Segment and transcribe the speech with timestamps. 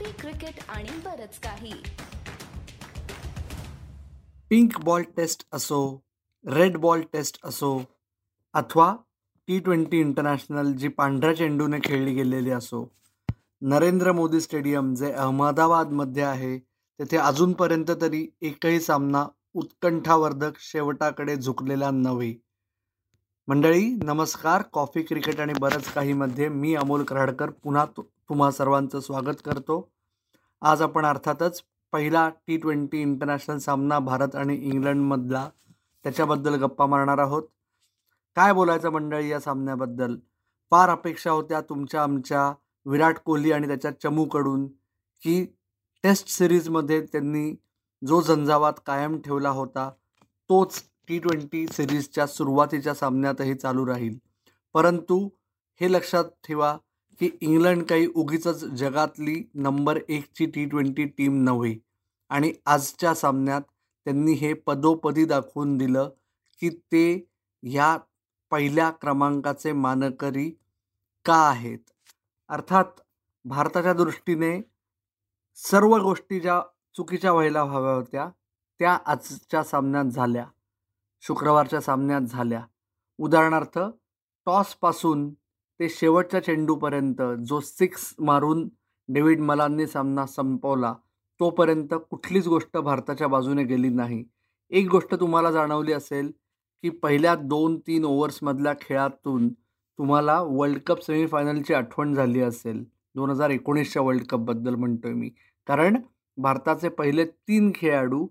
[0.00, 1.72] Coffee cricket आणि बरच काही.
[4.50, 5.80] पिंक बॉल टेस्ट असो
[6.44, 7.82] रेड बॉल टेस्ट असो
[8.54, 8.94] अथवा
[9.48, 12.84] टी ट्वेंटी इंटरनॅशनल जी पांढऱ्या चेंडूने खेळली गेलेली असो
[13.62, 16.58] नरेंद्र मोदी स्टेडियम जे अहमदाबादमध्ये आहे
[16.98, 22.34] तेथे अजूनपर्यंत तरी एकही सामना उत्कंठावर्धक शेवटाकडे झुकलेला नव्हे.
[23.48, 24.62] मंडळी नमस्कार.
[24.72, 27.84] कॉफी क्रिकेट आणि बरंच काहीमध्ये मी अमोल कराडकर पुन्हा
[28.30, 29.92] तुम्हा सर्वांचं स्वागत करतो.
[30.60, 35.50] आज आपण अर्थातच पहिला टी ट्वेंटी इंटरनॅशनल सामना भारत आणि इंग्लंडमधला.
[36.02, 37.42] त्याच्याबद्दल गप्पा मारणार आहोत.
[38.36, 40.16] काय बोलायचं मंडळी या सामन्याबद्दल?
[40.70, 42.52] फार अपेक्षा होत्या तुमच्या आमच्या
[42.86, 44.66] विराट कोहली आणि त्याच्या चमूकडून
[45.22, 45.44] की
[46.02, 47.54] टेस्ट सिरीजमध्ये त्यांनी
[48.06, 49.90] जो झंझावात कायम ठेवला होता
[50.48, 54.18] तोच टी ट्वेंटी सिरीजच्या सुरुवातीच्या सामन्यातही चालू राहील.
[54.74, 55.28] परंतु
[55.80, 56.76] हे लक्षात ठेवा
[57.20, 61.76] की इंग्लंड काही उगीच जगातली नंबर एकची टी ट्वेंटी टीम नव्हे.
[62.28, 63.60] आणि आजच्या सामन्यात
[64.04, 66.08] त्यांनी हे पदोपदी दाखवून दिलं
[66.60, 67.28] की ते
[67.62, 67.98] ह्या
[68.50, 70.50] पहिल्या क्रमांकाचे मानकरी
[71.24, 71.78] का आहेत?
[72.48, 72.84] अर्थात
[73.44, 74.60] भारताच्या दृष्टीने
[75.56, 76.62] सर्व गोष्टी ज्या
[76.96, 78.30] चुकीच्या व्हायला हव्या होत्या
[78.78, 80.46] त्या आजच्या सामन्यात झाल्या.
[81.20, 82.62] शुक्रवारच्या सामन्यात झाल्या.
[83.18, 83.78] उदाहरणार्थ
[84.46, 85.30] टॉसपासून
[85.80, 88.68] ते शेवटच्या चेंडूपर्यंत जो सिक्स मारून
[89.08, 90.94] डेव्हिड मलांनी सामना संपवला
[91.40, 94.24] तोपर्यंत कुठलीच गोष्ट भारताच्या बाजूने गेली नाही.
[94.70, 96.30] एक गोष्ट तुम्हाला जाणवली असेल
[96.82, 102.84] की पहिल्या दोन तीन ओव्हर्समधल्या खेळातून तुम्हाला वर्ल्ड कप सेमीफायनलची आठवण झाली असेल.
[103.14, 105.30] दोन हजार एकोणीसच्या वर्ल्ड कपबद्दल म्हणतो आहे मी.
[105.66, 105.96] कारण
[106.36, 108.26] भारताचे पहिले तीन खेळाडू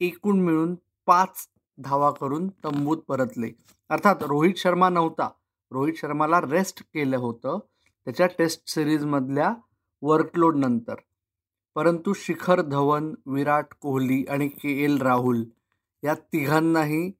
[0.00, 0.74] एकूण मिळून
[1.06, 3.50] पाच धावा करून तंबूत परतले.
[3.90, 5.30] अर्थात रोहित शर्मा नव्हता
[5.74, 7.58] रोहित शर्माला रेस्ट केलं होतं
[8.06, 9.52] त्याच्या टेस्ट सिरीजमधल्या
[10.02, 10.94] वर्कलोडनंतर
[11.76, 15.44] परंतु शिखर धवन विराट कोहली आणि के एल राहुल
[16.02, 17.10] या तिघांनाही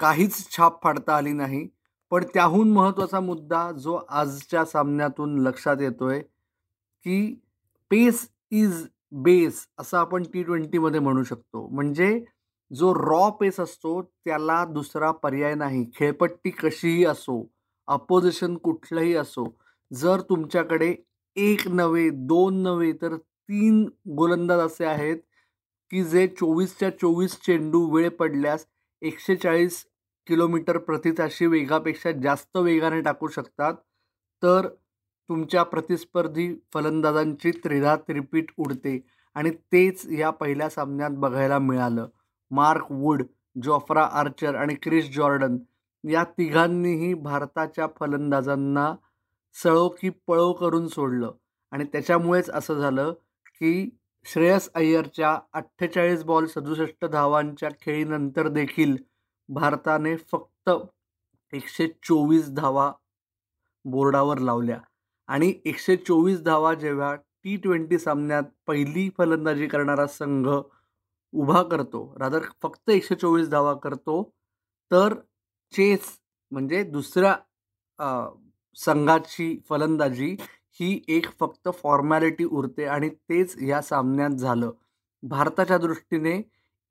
[0.00, 1.66] काहीच छाप फाडता आली नाही.
[2.10, 6.20] पण त्याहून महत्त्वाचा मुद्दा जो आजच्या सामन्यातून लक्षात येतोय
[7.06, 7.18] की
[7.90, 8.86] पेस इज
[9.24, 11.66] बेस असं आपण टी ट्वेंटीमध्ये म्हणू शकतो.
[11.68, 12.24] म्हणजे
[12.70, 15.84] जो रॉ पेस असतो त्याला दुसरा पर्याय नाही.
[15.96, 17.42] खेळपट्टी कशीही असो
[17.88, 19.46] अपोजिशन कुठलंही असो
[19.90, 20.94] जर तुमच्याकडे
[21.36, 23.84] एक नव्हे दोन नव्हे तर तीन
[24.16, 25.16] गोलंदाज असे आहेत
[25.90, 28.66] की जे चोवीसच्या चोवीस चेंडू वेळ पडल्यास
[29.02, 29.84] एकशे चाळीस
[30.26, 33.74] किलोमीटर प्रतिताशी वेगापेक्षा जास्त वेगाने टाकू शकतात.
[34.42, 34.68] तर
[35.30, 38.98] तुमच्या प्रतिस्पर्धी फलंदाजांची त्रिधा त्रिपीट उडते
[39.34, 42.08] आणि तेच या पहिल्या सामन्यात बघायला मिळालं.
[42.50, 43.22] मार्क वूड
[43.62, 45.56] जॉफ्रा आर्चर आणि क्रिस जॉर्डन
[46.10, 48.94] या तिघांनीही भारताच्या फलंदाजांना
[49.62, 51.32] सळो की पळो करून सोडलं.
[51.72, 53.12] आणि त्याच्यामुळेच असं झालं
[53.58, 53.88] की
[54.26, 58.96] श्रेयस अय्यरच्या अठ्ठेचाळीस बॉल सदुसष्ट धावांच्या खेळीनंतर देखील
[59.48, 60.70] भारताने फक्त
[61.52, 62.92] एकशे चोवीस धावा
[63.84, 64.78] बोर्डावर लावल्या.
[65.28, 70.48] आणि एकशे चोवीस धावा जेव्हा टी ट्वेंटी सामन्यात पहिली फलंदाजी करणारा संघ
[71.32, 74.22] उभा करतो रादर फक्त एकशे चोवीस धावा करतो
[74.90, 75.14] तर
[75.72, 76.18] चेस
[76.52, 77.34] म्हणजे दुसऱ्या
[78.76, 80.36] संघाची फलंदाजी
[80.80, 84.70] ही एक फक्त फॉर्मॅलिटी उरते आणि तेच या सामन्यात झालं.
[85.22, 86.40] भारताच्या दृष्टीने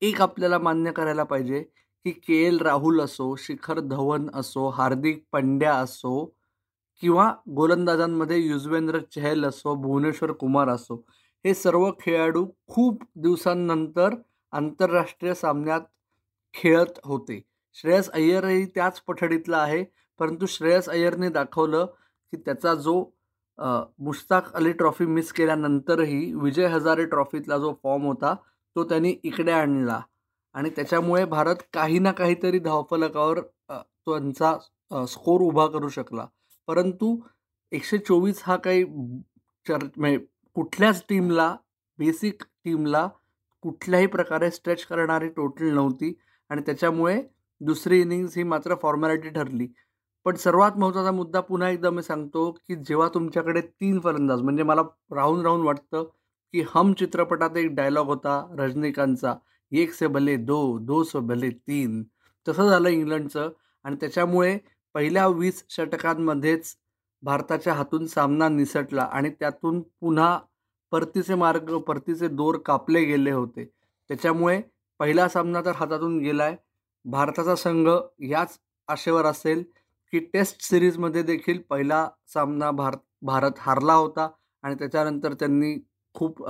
[0.02, 1.62] एक आपल्याला मान्य करायला पाहिजे
[2.06, 6.26] की के एल राहुल असो शिखर धवन असो हार्दिक पंड्या असो
[7.04, 10.96] किंवा गोलंदाजांमध्ये युजवेंद्र चहल असो भुवनेश्वर कुमार असो
[11.46, 14.16] हे सर्व खेळाडू खूप दिवसांनंतर
[14.54, 15.82] आंतरराष्ट्रीय सामन्यात
[16.54, 17.42] खेळत होते.
[17.76, 19.84] श्रेयस अय्यरही त्याच पठडीतला आहे.
[20.20, 23.04] परंतु श्रेयस अय्यरने दाखवलं की त्याचा जो
[24.00, 28.34] मुश्ताक अली ट्रॉफी मिस केल्यानंतरही विजय हजारे ट्रॉफीतला जो फॉर्म होता
[28.76, 30.00] तो त्यांनी इकडे आणला.
[30.56, 34.58] आणि त्याच्यामुळे भारत काही ना काहीतरी धावफलकावर त्यांचा
[35.08, 36.26] स्कोर उभा करू शकला.
[36.68, 37.16] परंतु
[37.72, 38.84] एकशे चोवीस हा काही
[39.66, 40.18] चर म्हणजे
[40.56, 41.56] कुठल्याच टीमला
[42.00, 43.08] बेसिक टीमला
[43.64, 46.14] कुठल्याही प्रकारे स्ट्रेच करणारी टोटल नव्हती.
[46.50, 47.22] आणि त्याच्यामुळे
[47.62, 49.68] दुसरी इनिंग्स ही मात्र फॉर्मॅलिटी ठरली.
[50.26, 54.82] पण सर्वात महत्त्वाचा मुद्दा पुन्हा एकदा मी सांगतो की जेव्हा तुमच्याकडे तीन फलंदाज म्हणजे मला
[55.16, 56.04] राहून राहून वाटतं
[56.54, 59.34] की हम चित्रपटात एक डायलॉग होता रजनीकांतचा
[59.72, 62.04] एक से भले दो दो से भले तीन.
[62.48, 63.50] तसं झालं इंग्लंडचं
[63.86, 64.58] आणि त्याच्यामुळे
[64.96, 66.76] पहिल्या वीस षटकांमध्येच
[67.24, 70.38] भारताच्या हातून सामना निसटला आणि त्यातून पुन्हा
[70.92, 73.66] परतीचे मार्ग परतीचे दोर कापले गेले होते.
[74.10, 74.62] त्याच्यामुळे
[75.00, 76.56] पहिला सामना तर हातातून गेला आहे
[77.06, 77.88] भारताचा संघ
[78.30, 78.58] याच
[78.88, 79.64] आशेवर असेल
[80.14, 84.28] की टेस्ट सिरीजमध्ये देखील पहिला सामना भारत भारत हारला होता
[84.64, 85.76] आणि त्याच्यानंतर त्यांनी
[86.16, 86.44] खूप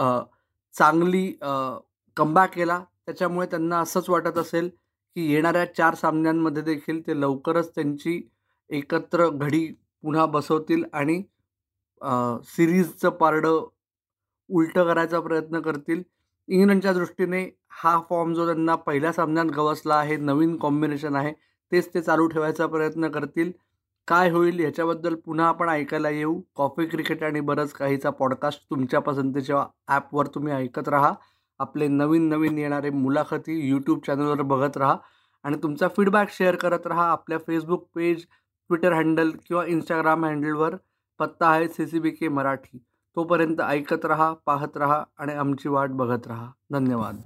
[0.76, 1.28] चांगली
[2.18, 2.80] कमबॅक केला.
[3.06, 4.70] त्याच्यामुळे त्यांना असंच वाटत असेल
[5.16, 8.22] की येणाऱ्या चार सामन्यांमध्ये देखील ते लवकरच त्यांची
[8.70, 9.66] एकत्र घडी
[10.04, 11.22] पुन्हा बसवतील आणि
[12.48, 13.66] सिरीजचं पारडं
[14.50, 16.02] उलटं करायचा प्रयत्न करतील.
[16.48, 17.44] इंग्लंडच्या दृष्टीने
[17.84, 21.32] हा फॉर्म जो त्यांना पहिल्या सामन्यात गवसला आहे नवीन कॉम्बिनेशन आहे
[21.72, 23.52] तेच ते चालू ठेवायचा प्रयत्न करतील.
[24.08, 26.40] काय होईल ह्याच्याबद्दल पुन्हा आपण ऐकायला येऊ.
[26.56, 31.14] कॉफी क्रिकेट आणि बरंच काहीचा पॉडकास्ट तुमच्या पसंतीच्या ॲपवर तुम्ही ऐकत राहा.
[31.60, 34.96] आपले नवीन नवीन येणारे मुलाखती यूट्यूब चॅनलवर बघत राहा.
[35.46, 38.26] आणि तुमचा फीडबॅक शेअर करत राहा आपल्या फेसबुक पेज
[38.70, 40.76] ट्विटर हँडल किंवा इंस्टाग्राम हँडलवर
[41.20, 42.84] पत्ता आहे C C B K Marathi.
[43.16, 46.52] तोपर्यंत ऐकत रहा पाहत रहा आणि आमची वाट बघत रहा.
[46.72, 47.22] धन्यवाद.